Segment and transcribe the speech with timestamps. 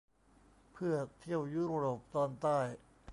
[0.73, 2.59] เพื่อเที่ยวยุโรปตอนใต้